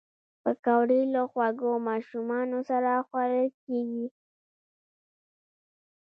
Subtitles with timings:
[0.43, 4.05] پکورې له خوږو ماشومانو سره خوړل کېږي